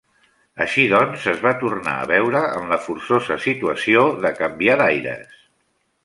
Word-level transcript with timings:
Així 0.63 0.83
doncs, 0.91 1.25
es 1.33 1.41
va 1.47 1.51
tornar 1.63 1.93
a 1.97 2.07
veure 2.11 2.41
en 2.61 2.71
la 2.75 2.79
forçosa 2.85 3.37
situació 3.43 4.07
de 4.23 4.33
canviar 4.39 4.79
d'aires. 4.81 5.37